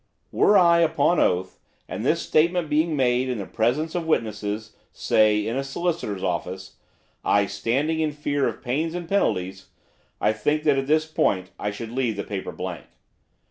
[0.31, 5.45] Were I upon oath, and this statement being made, in the presence of witnesses, say,
[5.45, 6.77] in a solicitor's office,
[7.23, 9.67] I standing in fear of pains and penalties,
[10.19, 12.87] I think that, at this point, I should leave the paper blank.